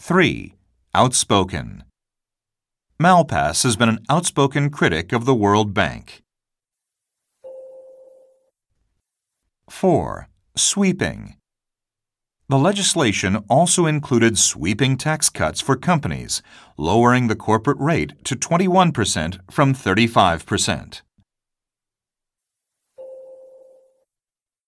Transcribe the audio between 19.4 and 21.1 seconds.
from 35%.